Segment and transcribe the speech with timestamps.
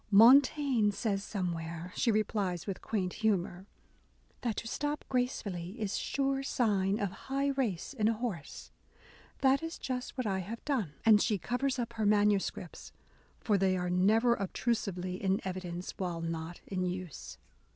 [0.09, 3.67] Montaigne says some where," she replies with quaint humour,
[4.41, 8.71] "that to stop gracefully is sure sign of high race in a horse.
[9.41, 12.91] That is just what I have done!" and she covers up her manuscripts,
[13.39, 17.37] for they are never obtrusively in evidence while not in use.